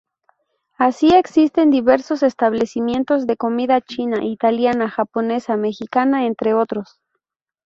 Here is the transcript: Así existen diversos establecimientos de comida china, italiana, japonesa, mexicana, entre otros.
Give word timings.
Así 0.79 1.09
existen 1.13 1.69
diversos 1.69 2.23
establecimientos 2.23 3.27
de 3.27 3.37
comida 3.37 3.81
china, 3.81 4.25
italiana, 4.25 4.89
japonesa, 4.89 5.57
mexicana, 5.57 6.25
entre 6.25 6.55
otros. 6.55 6.99